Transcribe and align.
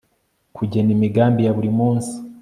kugena 0.55 0.89
imigambi 0.95 1.41
ya 1.45 1.55
buri 1.57 1.69
munsi 1.77 2.13